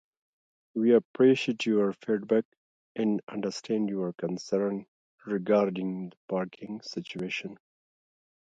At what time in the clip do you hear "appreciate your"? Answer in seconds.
0.95-1.93